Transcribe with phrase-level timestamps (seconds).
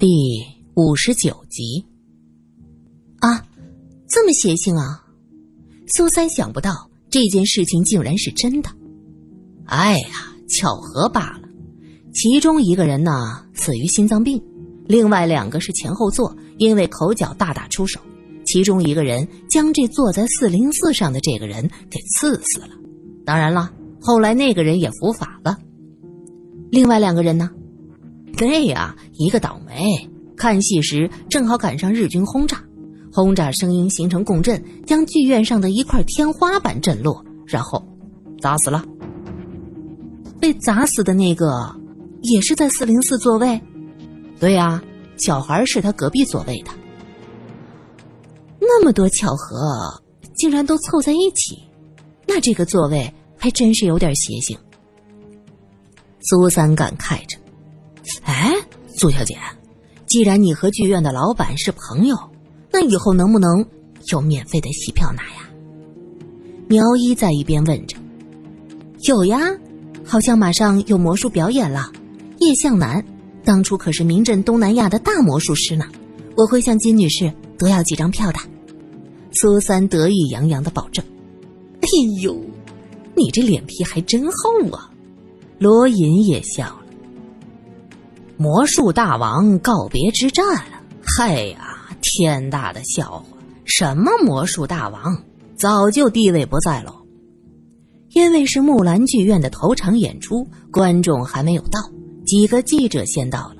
[0.00, 0.42] 第
[0.76, 1.84] 五十九集。
[3.18, 3.44] 啊，
[4.08, 5.04] 这么邪性啊！
[5.88, 8.70] 苏三想不到这件事情竟然是真的。
[9.66, 10.08] 哎呀，
[10.48, 11.42] 巧合罢了。
[12.14, 14.42] 其中一个人呢死于心脏病，
[14.86, 18.00] 另外两个是前后座，因为口角大打出手。
[18.46, 22.70] 其中一个人将这坐在四零四上的这个人给刺死了。
[23.26, 23.70] 当然了，
[24.00, 25.58] 后来那个人也伏法了。
[26.70, 27.50] 另外两个人呢？
[28.36, 32.64] 对呀，一个倒霉，看戏时正好赶上日军轰炸，
[33.12, 37.86] 轰炸声音形成共振，将剧院上的一块天花板震落，然后
[38.40, 38.84] 砸死了。
[40.40, 41.76] 被砸死的那个
[42.22, 43.60] 也是在四零四座位？
[44.38, 44.82] 对呀，
[45.18, 46.70] 小孩是他隔壁座位的。
[48.58, 50.02] 那么多巧合，
[50.34, 51.58] 竟然都凑在一起，
[52.26, 54.56] 那这个座位还真是有点邪性。
[56.22, 57.36] 苏三感慨着
[58.30, 58.54] ：“哎，
[58.96, 59.36] 苏小姐，
[60.06, 62.16] 既然你和剧院的老板是朋友，
[62.72, 63.66] 那以后能不能
[64.12, 65.50] 有免费的戏票拿呀？”
[66.68, 67.96] 苗一在一边问着
[69.08, 69.40] ：“有呀，
[70.04, 71.90] 好像马上有魔术表演了。
[72.38, 73.04] 叶向南
[73.44, 75.84] 当初可是名震东南亚的大魔术师呢，
[76.36, 78.38] 我会向金女士多要几张票的。”
[79.32, 81.04] 苏三得意洋洋的保证
[81.82, 81.88] ：“哎
[82.22, 82.34] 呦，
[83.16, 84.90] 你这脸皮还真厚啊！”
[85.58, 86.79] 罗隐也笑。
[88.40, 90.42] 魔术大王告别之战，
[91.04, 93.36] 嗨呀，天大的笑话！
[93.66, 95.14] 什么魔术大王，
[95.58, 97.04] 早就地位不在喽。
[98.12, 101.78] 因为是木兰剧院的头场演出，观众还没有到，
[102.24, 103.56] 几个记者先到了。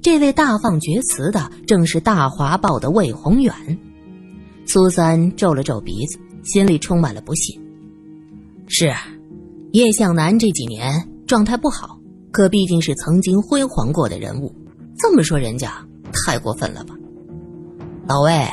[0.00, 3.52] 这位大放厥词的，正是《大华报》的魏宏远。
[4.64, 7.58] 苏三皱了皱鼻子，心里充满了不屑。
[8.68, 8.94] 是，
[9.72, 11.98] 叶向南这几年状态不好，
[12.32, 14.54] 可毕竟是曾经辉煌过的人物，
[14.96, 16.94] 这么说人家太过分了吧？
[18.06, 18.48] 老魏，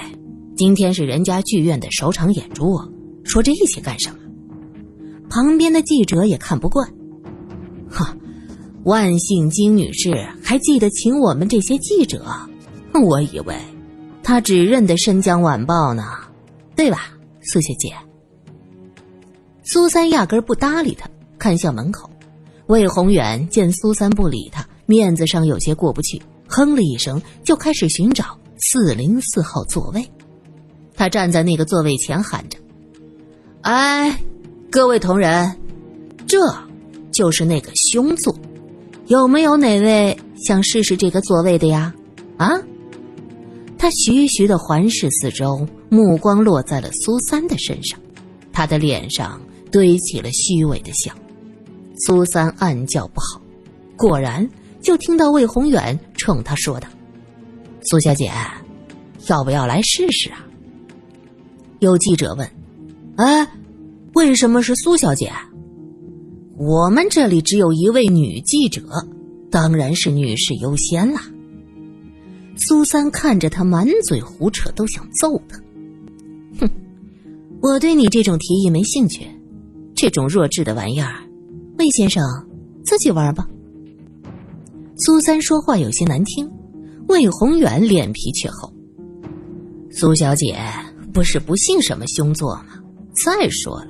[0.55, 2.79] 今天是人家剧院的首场演出，
[3.23, 4.17] 说这些干什么？
[5.29, 6.87] 旁边的记者也看不惯。
[7.89, 8.15] 哈，
[8.83, 12.25] 万幸金女士还记得请我们这些记者，
[12.93, 13.55] 我以为。
[14.23, 16.03] 她只认得《申江晚报》呢，
[16.75, 17.11] 对吧，
[17.41, 17.93] 苏小姐？
[19.63, 22.09] 苏三压根不搭理他，看向门口。
[22.67, 30.05] 魏宏远见苏三不理他，面子上有些过不去，哼了一声，就开始寻找四零四号座位。
[30.93, 32.57] 他站在那个座位前喊着
[33.61, 34.19] ：“哎，
[34.69, 35.55] 各位同仁，
[36.27, 36.39] 这
[37.11, 38.35] 就是那个凶座，
[39.07, 41.93] 有没有哪位想试试这个座位的呀？
[42.37, 42.59] 啊？”
[43.79, 47.97] 他徐徐的环视四周，目光落在了苏三的身上，
[48.51, 49.39] 他的脸上
[49.71, 51.13] 堆起了虚伪的笑。
[51.99, 53.41] 苏三暗叫不好，
[53.95, 54.47] 果然
[54.81, 56.87] 就听到魏宏远冲他说道
[57.89, 58.31] ：“苏小姐，
[59.27, 60.45] 要不要来试试啊？”
[61.79, 62.49] 有记者问
[63.17, 63.47] ：“哎，
[64.13, 65.31] 为什么是苏小姐？
[66.57, 68.83] 我们这里只有一位女记者，
[69.51, 71.21] 当然是女士优先啦。”
[72.57, 75.59] 苏三看着他满嘴胡扯，都想揍他。
[76.59, 76.69] 哼，
[77.61, 79.27] 我对你这种提议没兴趣，
[79.95, 81.13] 这种弱智的玩意儿，
[81.77, 82.23] 魏先生
[82.83, 83.47] 自己玩吧。
[84.97, 86.51] 苏三说话有些难听，
[87.07, 88.73] 魏宏远脸皮却厚。
[89.91, 90.57] 苏小姐
[91.13, 92.65] 不是不信什么凶作吗？
[93.23, 93.87] 再说了，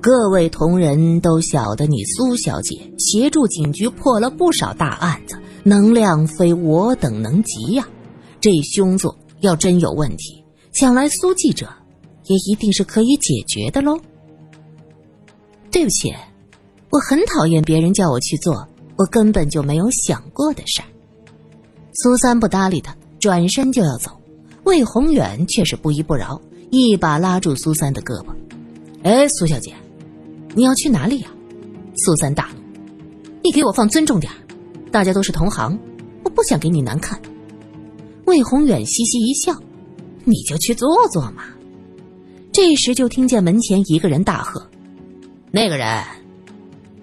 [0.00, 7.86] 各位同仁都晓得你苏小姐协助警局破了不少大案子，能量非我等能及呀。
[8.40, 10.42] 这凶作要真有问题，
[10.72, 11.68] 想来苏记者
[12.24, 13.98] 也一定是可以解决的喽。
[15.70, 16.14] 对不起，
[16.90, 18.66] 我很讨厌别人叫我去做
[18.96, 20.88] 我根本就没有想过的事儿。
[21.92, 24.10] 苏三不搭理他，转身就要走。
[24.64, 28.34] 魏宏远却是不依不饶，一把拉住苏三的胳膊
[29.02, 29.74] ：“哎，苏小姐，
[30.54, 31.28] 你要去哪里呀？”
[32.04, 32.80] 苏三大怒
[33.42, 34.32] ：“你给我放尊重点
[34.90, 35.78] 大家都是同行，
[36.24, 37.20] 我不想给你难看。”
[38.26, 39.54] 魏宏远嘻嘻一笑
[40.24, 41.44] ：“你就去做做嘛。”
[42.52, 44.66] 这时就听见门前一个人大喝
[45.52, 46.02] ：“那个人，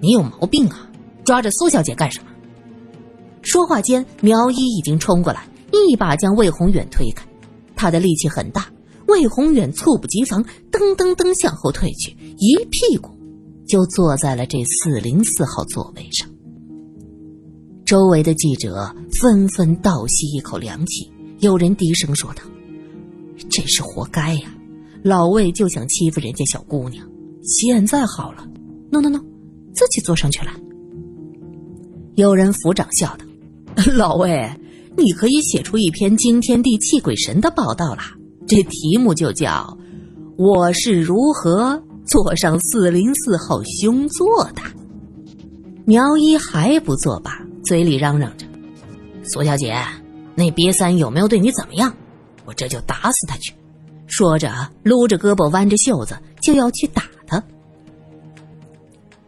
[0.03, 0.91] 你有毛病啊！
[1.23, 2.27] 抓着苏小姐干什么？”
[3.41, 7.25] 说话间，苗一已经冲过来，一把将魏宏远推开。
[7.75, 8.67] 他的力气很大，
[9.07, 13.11] 魏宏远猝不及防，噔噔噔向后退去，一屁股
[13.67, 16.29] 就坐在了这四零四号座位上。
[17.85, 21.09] 周围的记者纷纷倒吸一口凉气。
[21.39, 22.41] 有人低声说道
[23.49, 24.55] ：“这是活该呀，
[25.03, 27.05] 老魏就想欺负人家小姑娘。
[27.43, 28.47] 现在好了
[28.89, 29.19] ，no no no，
[29.73, 30.51] 自己坐上去了。”
[32.15, 33.25] 有人抚掌笑道
[33.93, 34.49] ：“老魏，
[34.95, 38.01] 你可以写出一篇惊天地泣鬼神的报道了。
[38.45, 39.75] 这题目就叫
[40.37, 44.61] “我是如何坐上四零四号凶座的”。
[45.85, 48.45] 苗一还不作罢，嘴里嚷嚷着
[49.23, 49.75] ：“苏小姐，
[50.35, 51.91] 那瘪三有没有对你怎么样？
[52.45, 53.53] 我这就打死他去！”
[54.05, 54.51] 说着，
[54.83, 57.03] 撸着胳膊，弯着袖子就要去打。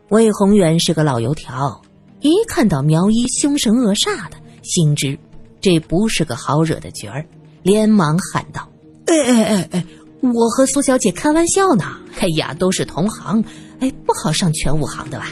[0.10, 1.82] 魏宏远是个老油条，
[2.22, 5.18] 一看到苗一凶神恶煞的，心知
[5.60, 7.26] 这不是个好惹的角儿，
[7.64, 8.70] 连忙喊道
[9.08, 9.86] ：“哎哎哎哎，
[10.22, 11.86] 我和苏小姐开玩笑呢！
[12.20, 13.44] 哎呀，都是同行，
[13.80, 15.28] 哎，不好上全武行的吧？”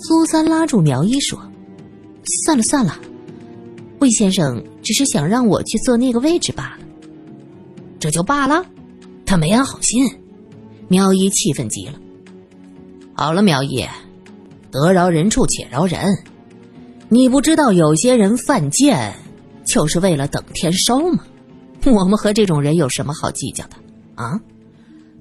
[0.00, 1.38] 苏三拉住苗一说
[2.44, 2.98] ：“算了算了，
[4.00, 6.86] 魏先生只是想让我去坐那个位置罢了。”
[8.00, 8.64] 这就罢了，
[9.26, 10.08] 他没安好心。
[10.88, 11.94] 苗一气愤极了。
[13.20, 13.84] 好了，苗姨，
[14.70, 16.06] 得饶人处且饶人。
[17.08, 19.12] 你不知道有些人犯贱，
[19.66, 21.24] 就是为了等天收吗？
[21.84, 23.74] 我们和这种人有什么好计较的
[24.14, 24.40] 啊？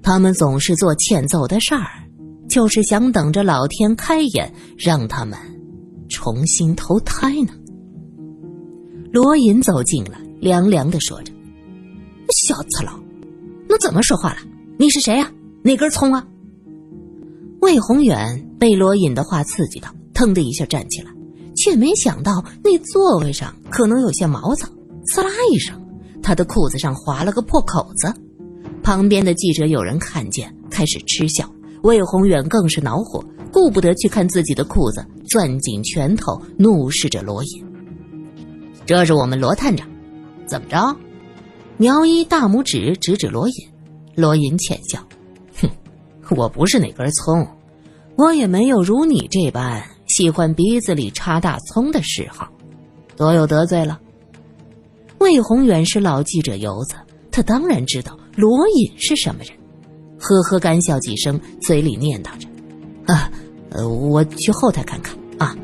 [0.03, 1.87] 他们总是做欠揍的事儿，
[2.47, 5.35] 就是想等着老天开眼，让他们
[6.07, 7.53] 重新投胎呢。
[9.11, 11.33] 罗隐走近了，凉凉的说着。
[12.29, 13.03] 小次郎，
[13.67, 14.37] 那怎么说话了？
[14.77, 15.31] 你是谁呀？
[15.63, 16.23] 哪根葱啊？
[17.67, 21.11] 魏宏远被罗隐的话刺激到，腾的一下站起来，
[21.53, 24.65] 却没想到那座位上可能有些毛躁。
[25.07, 25.77] 刺啦一声，
[26.23, 28.13] 他的裤子上划了个破口子。
[28.81, 31.45] 旁边的记者有人看见，开始嗤笑。
[31.83, 33.21] 魏宏远更是恼火，
[33.51, 37.65] 顾不得去看自己的裤子，攥紧拳头，怒视着罗隐
[38.87, 39.85] ：“这是我们罗探长，
[40.45, 40.95] 怎么着？”
[41.75, 43.55] 苗一大拇指指指罗隐，
[44.15, 45.05] 罗隐浅笑
[45.61, 45.69] ：“哼，
[46.37, 47.45] 我不是哪根葱，
[48.17, 52.49] 我也没有如你这般喜欢鼻子里插大葱的嗜好，
[53.15, 53.99] 多有得罪了。”
[55.19, 56.95] 魏宏远是老记者游子，
[57.31, 59.51] 他当然知道罗隐是什么人，
[60.19, 62.47] 呵呵干笑几声，嘴里念叨着
[63.05, 63.31] ：“啊，
[63.69, 65.55] 呃，我去后台看看啊。”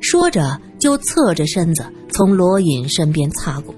[0.00, 3.74] 说着就侧着身子从罗隐身边擦过。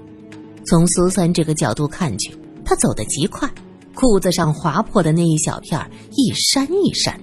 [0.65, 3.49] 从苏三这个角度看去，他走得极快，
[3.93, 5.79] 裤子上划破的那一小片
[6.11, 7.17] 一闪一闪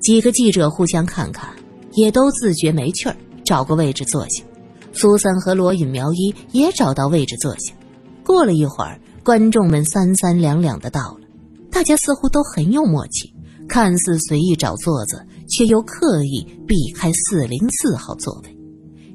[0.00, 1.48] 几个记者互相看看，
[1.92, 4.42] 也都自觉没趣儿，找个位置坐下。
[4.92, 7.72] 苏三和罗隐、苗一也找到位置坐下。
[8.24, 11.20] 过了一会儿，观众们三三两两的到了，
[11.70, 13.32] 大家似乎都很有默契，
[13.68, 18.56] 看似随意找座子，却又刻意避开四零四号座位。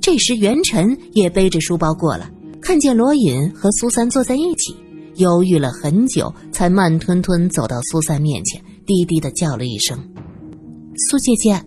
[0.02, 2.32] 这时，袁晨也背着书包过来。
[2.62, 4.76] 看见罗隐和苏三坐在一起，
[5.16, 9.98] 犹豫了很久，才慢吞吞走到苏三面前，低低的叫了一声
[10.98, 11.62] ：“苏姐姐。”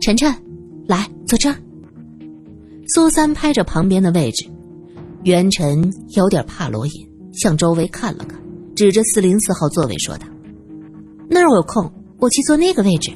[0.00, 0.32] 晨晨，
[0.86, 1.56] 来坐这儿。
[2.88, 4.46] 苏三拍着旁边的位置，
[5.24, 6.92] 袁晨有点怕罗隐，
[7.32, 8.40] 向周围看了看，
[8.74, 10.26] 指着四零四号座位说道
[11.28, 13.10] ：“那儿我有空，我去坐那个位置。”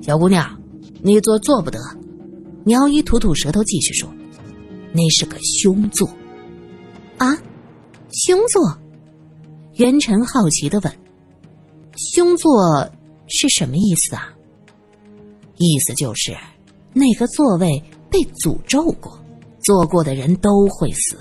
[0.00, 0.58] 小姑娘，
[1.02, 1.78] 你坐坐不得。
[2.64, 4.08] 苗一吐吐舌头，继续说。
[4.92, 6.08] 那是个凶座，
[7.18, 7.36] 啊，
[8.10, 8.78] 凶座。
[9.74, 10.92] 袁晨好奇的问
[12.14, 12.90] ：“凶座
[13.28, 14.32] 是什么意思啊？”
[15.58, 16.36] 意思就是，
[16.92, 19.18] 那个座位被诅咒过，
[19.64, 21.16] 坐过的人都会死。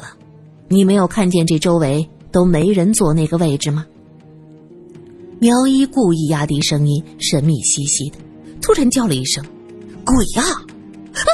[0.68, 3.86] 你没有看见这周围都没人坐那个位置吗？
[5.40, 8.18] 苗一故意压低声音，神秘兮兮的，
[8.62, 9.44] 突然叫了一声
[10.04, 10.44] ：“鬼呀！”
[11.14, 11.30] 啊！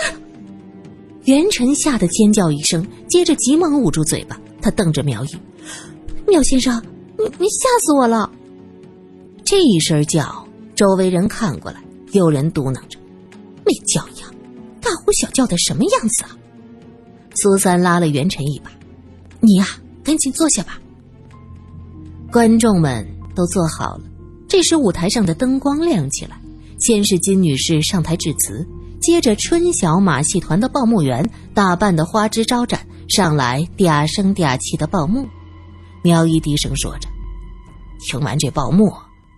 [1.23, 4.39] 袁晨吓得尖叫一声，接着急忙捂住嘴巴。
[4.61, 5.29] 他瞪着苗一
[6.27, 6.81] ：“苗先生，
[7.17, 8.29] 你你吓死我了！”
[9.45, 10.42] 这一声叫，
[10.75, 12.97] 周围人看过来，有人嘟囔着
[13.65, 14.33] ：“没教养，
[14.81, 16.29] 大呼小叫的什么样子啊？”
[17.35, 18.71] 苏三拉了袁晨一把
[19.41, 19.67] ：“你呀，
[20.03, 20.79] 赶紧坐下吧。”
[22.31, 24.03] 观众们都坐好了。
[24.47, 26.39] 这时舞台上的灯光亮起来，
[26.79, 28.67] 先是金女士上台致辞。
[28.99, 35.27] 接着，春晓马戏团的报幕员打扮的花枝招展，上来嗲声嗲气的报幕。
[36.03, 37.09] 苗一低声说着
[37.99, 38.93] ：“听完这报幕，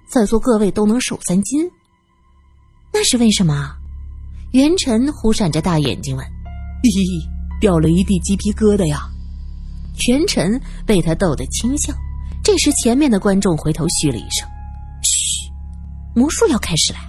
[0.08, 1.70] 在座各位都能瘦三斤。”
[2.94, 3.76] 那是为什么？
[4.52, 6.26] 袁辰忽闪着大眼睛问
[6.84, 9.08] ：“咦，掉了一地鸡皮疙瘩呀！”
[10.00, 11.94] 全晨被他逗得轻笑。
[12.44, 14.48] 这时，前面的观众回头嘘了一声
[15.04, 15.52] ：“嘘，
[16.16, 17.00] 魔术要开始了。”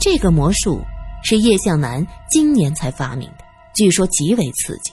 [0.00, 0.80] 这个魔术。
[1.22, 4.90] 是叶向南今年才发明的，据说极为刺激。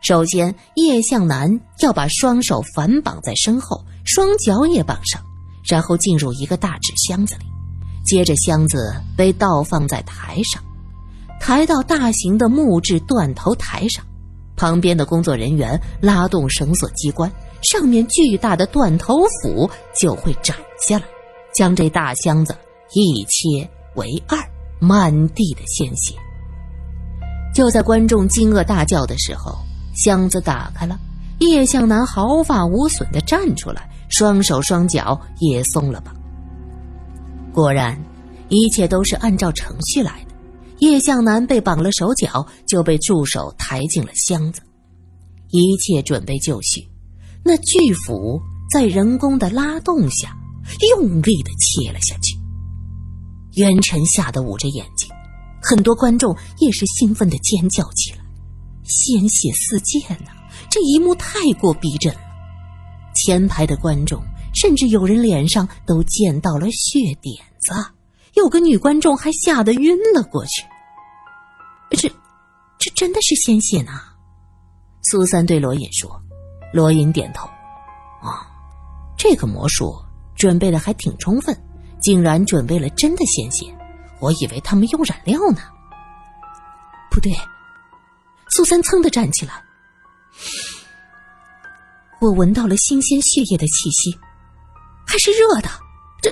[0.00, 5.20] 首先，叶向南要把双手反绑在身后，双脚也绑上，
[5.68, 7.44] 然后进入一个大纸箱子里。
[8.04, 10.62] 接着，箱子被倒放在台上，
[11.40, 14.04] 抬到大型的木质断头台上，
[14.56, 20.54] 旁边的工作人员拉动绳索机关，上面巨大的断头斧就会斩
[20.86, 21.04] 下来，
[21.54, 22.54] 将这大箱子
[22.92, 24.38] 一切为二，
[24.80, 26.14] 满地的鲜血。
[27.54, 29.56] 就在观众惊愕大叫的时候，
[29.94, 30.98] 箱子打开了，
[31.38, 36.14] 叶向南毫发无损的站出来，双手双脚也松了绑。
[37.52, 38.00] 果然，
[38.48, 40.34] 一切都是按照程序来的。
[40.78, 44.60] 叶向南被绑了手脚，就被助手抬进了箱子。
[45.50, 46.86] 一切准备就绪，
[47.44, 48.40] 那巨斧
[48.72, 50.36] 在人工的拉动下，
[50.90, 52.36] 用力的切了下去。
[53.54, 55.08] 袁晨吓得捂着眼睛，
[55.62, 58.18] 很多观众也是兴奋的尖叫起来，
[58.84, 60.32] 鲜血四溅呐！
[60.70, 62.20] 这一幕太过逼真了。
[63.14, 64.22] 前排的观众
[64.54, 67.72] 甚至有人脸上都溅到了血点子。
[68.34, 70.62] 有个女观众还吓得晕了过去。
[71.90, 72.08] 这，
[72.78, 73.92] 这真的是鲜血呢？
[75.02, 76.20] 苏三对罗隐说。
[76.72, 77.46] 罗隐点头。
[78.20, 78.46] 啊，
[79.16, 79.94] 这个魔术
[80.34, 81.56] 准备的还挺充分，
[82.00, 83.66] 竟然准备了真的鲜血。
[84.18, 85.60] 我以为他们用染料呢。
[87.10, 87.32] 不对，
[88.50, 89.62] 苏三噌的站起来。
[92.24, 94.18] 我闻到了新鲜血液的气息，
[95.06, 95.68] 还是热的。
[96.22, 96.30] 这，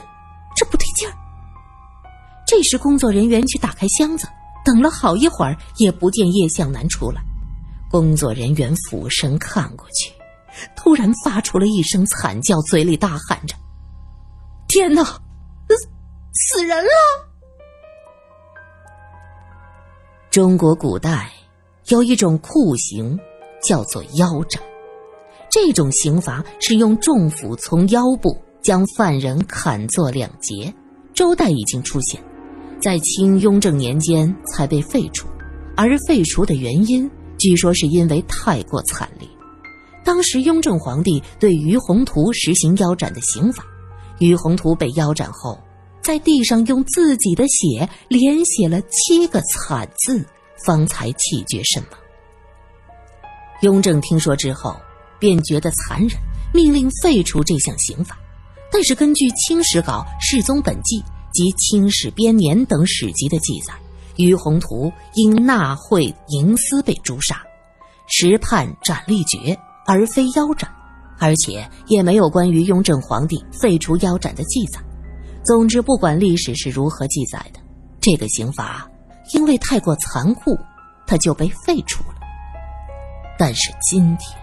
[0.56, 1.12] 这不对劲儿。
[2.46, 4.26] 这时，工作人员去打开箱子，
[4.64, 7.20] 等了好一会儿，也不见叶向南出来。
[7.90, 10.10] 工作人员俯身看过去，
[10.74, 13.54] 突然发出了一声惨叫，嘴里大喊着
[14.68, 15.04] ：“天哪，
[16.32, 16.90] 死人了！”
[20.32, 21.30] 中国古代
[21.88, 23.20] 有一种酷刑，
[23.62, 24.62] 叫做腰斩。
[25.52, 30.72] 这种刑罚是用重斧从腰部将犯人砍作两截。
[31.12, 32.18] 周代已经出现。
[32.80, 35.28] 在清雍正年间才被废除，
[35.76, 39.28] 而废除的原因据说是因为太过惨烈。
[40.02, 43.62] 当时雍正皇帝对于宏图实行腰斩的刑法，
[44.18, 45.56] 于宏图被腰斩后，
[46.02, 50.24] 在地上用自己的血连写了七个惨字，
[50.64, 52.00] 方才气绝身亡。
[53.60, 54.74] 雍正听说之后，
[55.22, 56.18] 便觉得残忍，
[56.52, 58.18] 命令废除这项刑法。
[58.72, 61.00] 但是根据《清史稿·世宗本纪》。
[61.34, 63.72] 及《清史编年》等史籍的记载，
[64.18, 67.42] 于宏图因纳贿营私被诛杀，
[68.06, 70.70] 实判斩立决，而非腰斩，
[71.18, 74.78] 而且也没有关于雍正皇帝废除腰斩的记载。
[75.42, 77.60] 总之，不管历史是如何记载的，
[77.98, 78.86] 这个刑罚
[79.32, 80.54] 因为太过残酷，
[81.06, 82.16] 他就被废除了。
[83.38, 84.38] 但是今天，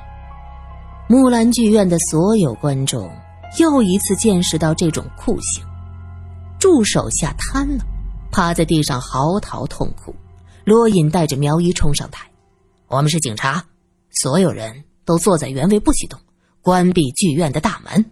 [1.11, 3.09] 木兰剧院的所有观众
[3.57, 5.63] 又一次见识到这种酷刑。
[6.59, 7.83] 助手吓瘫了，
[8.29, 10.13] 趴在地上嚎啕痛哭。
[10.65, 12.29] 罗隐带着苗一冲上台
[12.87, 13.65] ：“我们是警察，
[14.11, 16.19] 所有人都坐在原位不许动，
[16.61, 18.05] 关闭剧院的大门。”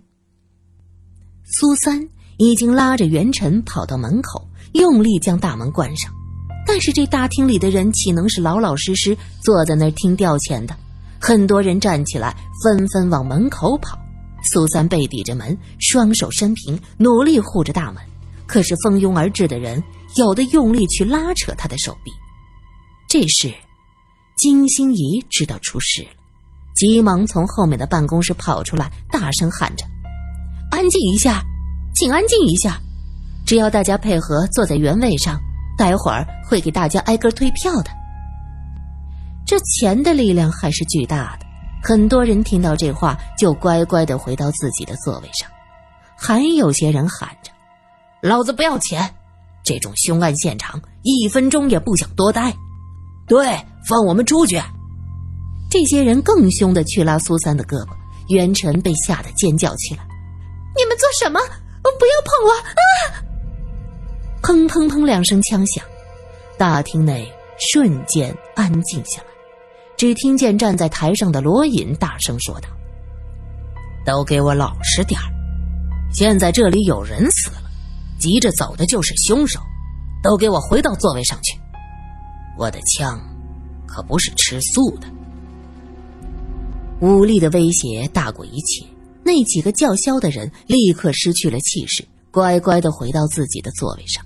[1.46, 6.12] 苏三已经拉着元辰跑到门口，用力将大门关上。
[6.66, 10.76] 但是这大厅里的人岂能是老老实实坐在那儿听调遣的？
[11.20, 13.98] 很多人站起来，纷纷往门口跑。
[14.52, 18.02] 苏三背抵着门，双手伸平，努力护着大门。
[18.46, 19.84] 可是蜂拥而至的人，
[20.16, 22.12] 有的用力去拉扯他的手臂。
[23.10, 23.54] 这时，
[24.38, 26.10] 金星怡知道出事了，
[26.76, 29.86] 急忙从后面的办公室跑出来，大声喊着
[30.72, 31.44] ：“安静一下，
[31.96, 32.80] 请安静一下！
[33.46, 35.38] 只要大家配合坐在原位上，
[35.78, 37.90] 待会儿会给大家挨个退票的。”
[39.48, 41.46] 这钱的力量还是巨大的，
[41.82, 45.50] 很多人听到这话就乖乖的回到自己的座位上，
[46.18, 47.50] 还有些人喊着。
[48.22, 49.10] 老子不要钱！
[49.64, 52.54] 这种凶案现场，一分钟也不想多待。
[53.26, 54.62] 对，放我们出去！
[55.72, 57.90] 这些人更凶的去拉苏三的胳膊，
[58.28, 60.06] 元辰被吓得尖叫起来
[60.76, 61.40] ：“你们做什么？
[61.82, 63.24] 不要碰我！”啊！
[64.42, 65.82] 砰砰砰两声枪响，
[66.58, 67.32] 大厅内
[67.72, 69.28] 瞬间安静下来。
[69.98, 72.70] 只听见站在台上的罗隐大声说道
[74.06, 75.26] ：“都给我老实点儿！
[76.14, 77.64] 现在这里有人死了。”
[78.20, 79.60] 急着走的就是凶手，
[80.24, 81.60] 都给我回到座位上去！
[82.58, 83.22] 我的枪
[83.86, 85.08] 可不是吃素的。
[87.00, 88.84] 武力的威胁大过一切，
[89.24, 94.26] 那几个叫嚣的人立刻失去了气势，乖乖的回到自己的座位上。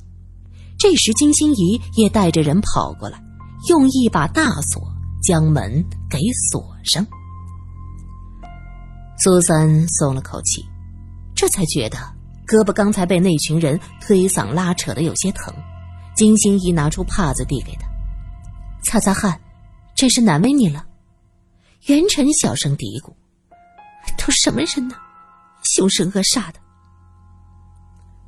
[0.79, 3.21] 这时，金心怡也带着人跑过来，
[3.67, 4.81] 用一把大锁
[5.21, 7.05] 将门给锁上。
[9.17, 10.65] 苏三松了口气，
[11.35, 11.97] 这才觉得。
[12.47, 15.53] 胳膊刚才被那群人推搡拉扯的有些疼，
[16.15, 17.87] 金星怡拿出帕子递给他，
[18.83, 19.39] 擦擦汗，
[19.95, 20.85] 真是难为你了。
[21.85, 23.13] 元辰小声嘀咕
[24.19, 24.95] ：“都什么人呢？
[25.63, 26.59] 凶神恶煞的。”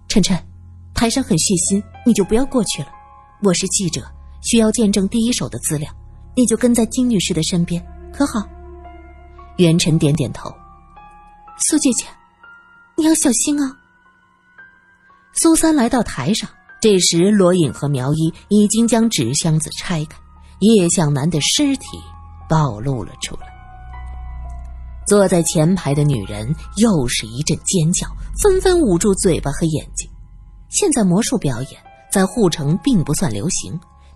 [0.08, 0.42] 晨晨，
[0.94, 2.88] 台上很血腥，你就不要过去了。
[3.42, 4.10] 我是记者，
[4.42, 5.94] 需要见证第一手的资料，
[6.36, 8.44] 你就跟在金女士的身边，可好？
[9.58, 10.52] 元辰点点头。
[11.68, 12.06] 苏姐姐，
[12.98, 13.72] 你要小心啊。
[15.34, 16.50] 苏三来到台上，
[16.82, 20.18] 这时罗隐和苗一已经将纸箱子拆开，
[20.60, 21.88] 叶向南的尸体
[22.50, 23.48] 暴露了出来。
[25.06, 28.08] 坐在前排的女人又是一阵尖叫，
[28.42, 30.10] 纷纷捂住嘴巴和眼睛。
[30.70, 31.82] 现在魔术表演。
[32.12, 33.74] 在护城并不算流行，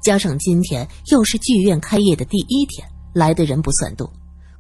[0.08, 4.10] 加上今天又是剧院开业的第一天，来的人不算多，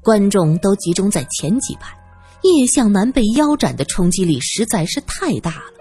[0.04, 1.98] 观众都集中在前几排。
[2.42, 5.72] 叶向南被腰斩的冲击力实在是太大了。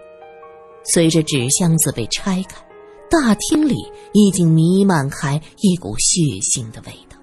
[0.84, 2.64] 随着纸箱子被拆开，
[3.10, 3.74] 大厅里
[4.12, 7.18] 已经弥漫开一股血腥的味道。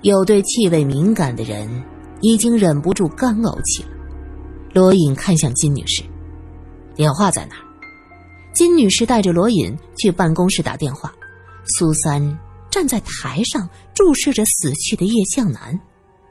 [0.00, 1.68] 有对气味敏感的人
[2.22, 3.90] 已经忍不住干呕起来。
[4.72, 6.02] 罗隐看向金女士，
[6.94, 7.56] 电话在哪？
[8.54, 11.12] 金女士带着罗隐去办公室打电话，
[11.76, 12.38] 苏三
[12.70, 15.78] 站在台上注视着死去的叶向南，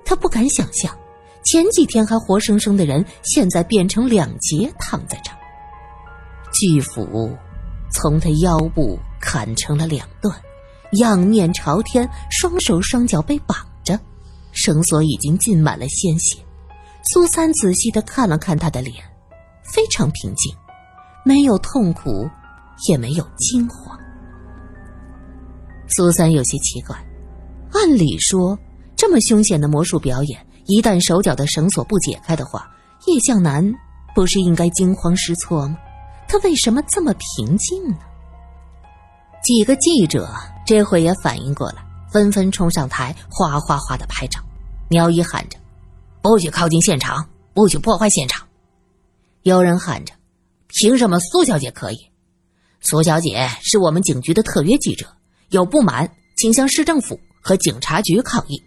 [0.06, 0.98] 他不敢想象，
[1.44, 5.38] 前几天还活生生的人，现在变成两截躺在这儿。
[6.53, 7.30] 巨斧
[7.92, 10.34] 从他腰部砍成了两段，
[10.94, 14.00] 仰面朝天，双手双脚被绑着，
[14.53, 16.39] 绳索已经浸满了鲜血。
[17.12, 18.96] 苏三仔细的看了看他的脸，
[19.74, 20.56] 非常平静。
[21.24, 22.30] 没有痛苦，
[22.88, 23.98] 也没有惊慌。
[25.88, 26.96] 苏三有些奇怪，
[27.72, 28.58] 按理说
[28.96, 32.70] 这么凶险的魔术表演，一旦手脚的绳索不解开的话，
[33.08, 33.63] 叶向南
[34.15, 35.77] 不是应该惊慌失措吗？
[36.27, 37.98] 他为什么这么平静呢？
[39.44, 40.30] 几个记者
[40.65, 44.39] 这会也反应过来，纷纷冲上台，哗哗哗的拍照。
[44.89, 45.58] 苗一喊着
[46.22, 48.48] ：“不许靠近现场，不许破坏现场。”
[49.44, 50.14] 有人喊着。
[50.74, 51.98] 凭什么苏小姐可以？
[52.81, 55.07] 苏小姐是我们警局的特约记者，
[55.50, 58.62] 有不满请向市政府和警察局抗议。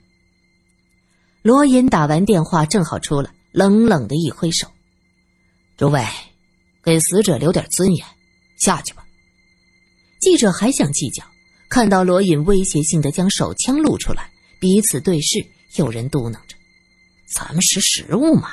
[1.42, 4.68] 罗隐打完电话正好出来，冷冷的一挥手
[5.76, 6.04] ：“诸位，
[6.82, 8.06] 给死者留点尊严，
[8.56, 9.04] 下去吧。”
[10.20, 11.24] 记者还想计较，
[11.68, 15.44] 看到罗隐威胁性的将手枪露出来，彼此对视，
[15.76, 16.56] 有人嘟囔着
[17.34, 18.48] ：“咱们识时务嘛。”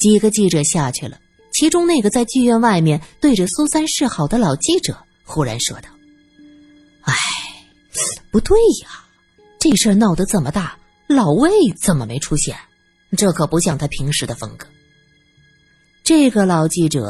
[0.00, 1.20] 几个记者下去了。
[1.52, 5.88] 其中那个在剧院外面对着苏三示好的老记者忽然说道
[7.02, 7.14] ：“哎，
[8.30, 8.88] 不对呀，
[9.58, 11.50] 这事儿闹得这么大，老魏
[11.82, 12.56] 怎么没出现？
[13.16, 14.66] 这可不像他平时的风格。”
[16.02, 17.06] 这个老记者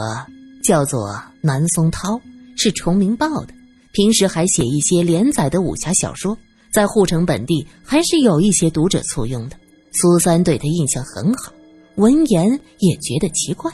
[0.63, 2.21] 叫做南松涛，
[2.57, 3.55] 是崇明报的，
[3.93, 6.37] 平时还写一些连载的武侠小说，
[6.73, 9.57] 在护城本地还是有一些读者簇拥的。
[9.93, 11.53] 苏三对他印象很好，
[11.97, 13.73] 闻言也觉得奇怪。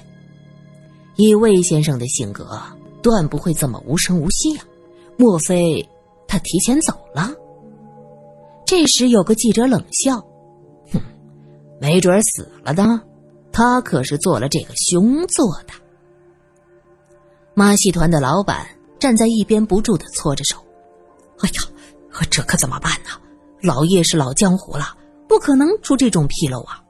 [1.19, 2.57] 以魏先生的性格，
[3.03, 4.63] 断不会这么无声无息呀。
[5.17, 5.85] 莫非
[6.29, 7.29] 他提前走了？
[8.65, 10.25] 这时有个记者冷笑
[10.93, 11.01] ：“哼，
[11.81, 13.03] 没准死了呢。
[13.51, 15.75] 他可是做了这个凶做的。”
[17.53, 18.65] 马戏团的老板
[19.01, 20.57] 站在一边，不住的搓着手
[21.43, 23.11] ：“哎呀，这可怎么办呢？
[23.61, 26.81] 老叶是老江湖了，不可能出这种纰漏啊。”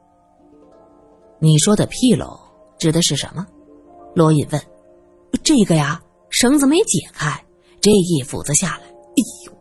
[1.41, 2.39] 你说的纰漏
[2.79, 3.47] 指的是什么？
[4.19, 4.61] 罗隐问
[5.45, 7.41] ：“这个呀，绳子没解开，
[7.81, 9.53] 这一斧子下来，哎呦，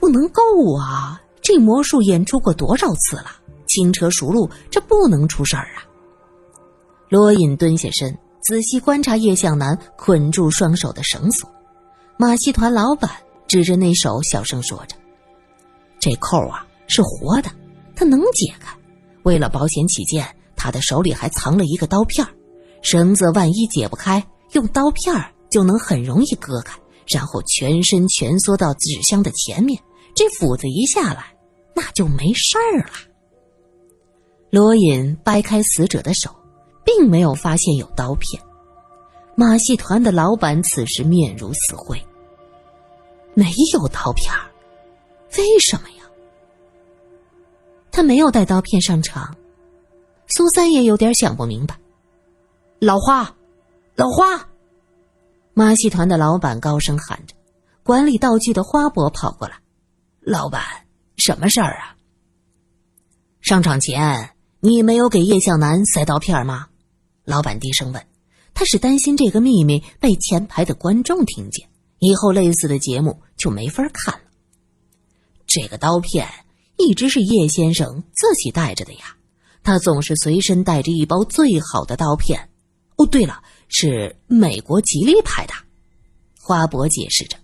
[0.00, 0.42] 不能够
[0.76, 1.22] 啊！
[1.40, 3.26] 这魔术演出过多少次了？
[3.68, 5.86] 轻车熟路，这不能出事儿啊！”
[7.08, 11.48] 罗隐蹲下身，仔细观察叶向南捆住双手的绳索。
[12.16, 13.08] 马戏团老板
[13.46, 14.96] 指着那手，小声说着
[16.02, 17.50] ：“这扣啊是活的，
[17.94, 18.76] 它能解开。
[19.22, 22.32] 为了保险起见，他的手里还藏了一个刀片儿。”
[22.82, 25.14] 绳子万一解不开，用刀片
[25.50, 29.80] 就能很容易割开，然后全身蜷缩到纸箱的前面。
[30.14, 31.34] 这斧子一下来，
[31.74, 32.92] 那就没事儿了。
[34.50, 36.30] 罗隐掰开死者的手，
[36.84, 38.42] 并没有发现有刀片。
[39.34, 41.98] 马戏团的老板此时面如死灰。
[43.34, 44.30] 没有刀片，
[45.38, 46.04] 为什么呀？
[47.90, 49.34] 他没有带刀片上场。
[50.28, 51.74] 苏三也有点想不明白。
[52.84, 53.32] 老花，
[53.94, 54.48] 老花！
[55.54, 57.34] 马戏团的老板高声喊着，
[57.84, 59.54] 管理道具的花伯跑过来
[60.18, 60.60] ：“老板，
[61.16, 61.94] 什么事儿啊？”
[63.40, 66.66] 上场前你没有给叶向南塞刀片吗？
[67.24, 68.04] 老板低声问。
[68.52, 71.68] 他是担心这个秘密被前排的观众听见，
[72.00, 74.24] 以后类似的节目就没法看了。
[75.46, 76.28] 这个刀片
[76.78, 79.14] 一直是叶先生自己带着的呀，
[79.62, 82.48] 他总是随身带着一包最好的刀片。
[82.96, 85.54] 哦，对了，是美国吉利牌的。
[86.40, 87.36] 花博解释着。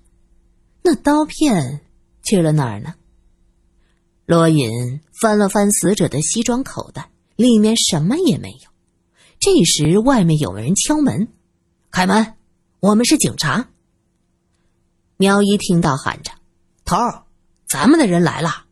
[0.83, 1.81] 那刀片
[2.23, 2.95] 去了哪儿呢？
[4.27, 8.71] 罗隐翻了翻死者的西装口袋，里面什么也没有。
[9.41, 11.29] 这时，外面有人敲门
[11.91, 12.35] ：“开门，
[12.81, 13.71] 我们是警察。”
[15.17, 16.33] 苗一听到喊着
[16.85, 17.25] ：“头儿，
[17.67, 18.67] 咱们的人来了。”